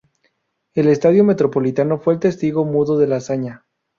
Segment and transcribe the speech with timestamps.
[0.73, 3.67] El estadio Metropolitano fue el testigo mudo de la hazaña.